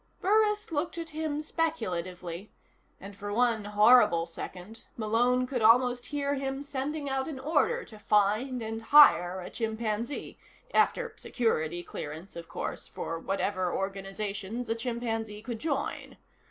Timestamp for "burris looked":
0.19-0.97